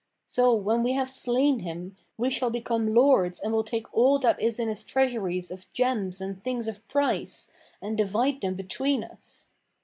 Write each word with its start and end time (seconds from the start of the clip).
So, 0.25 0.55
when 0.55 0.81
we 0.81 0.93
have 0.93 1.11
slain 1.11 1.59
him, 1.59 1.95
we 2.17 2.31
shall 2.31 2.49
become 2.49 2.91
lords 2.95 3.39
and 3.39 3.53
will 3.53 3.63
take 3.63 3.85
all 3.93 4.17
that 4.17 4.41
is 4.41 4.57
in 4.57 4.67
his 4.67 4.83
treasuries 4.83 5.51
of 5.51 5.71
gems 5.73 6.19
and 6.19 6.41
things 6.43 6.67
of 6.67 6.87
price 6.87 7.51
and 7.83 7.95
divide 7.95 8.41
them 8.41 8.55
between 8.55 9.03
us. 9.03 9.49